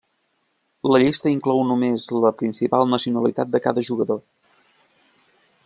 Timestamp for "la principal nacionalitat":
2.25-3.53